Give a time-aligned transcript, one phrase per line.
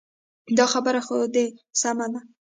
[0.57, 1.45] دا خبره خو دې
[1.81, 2.19] سمه ده.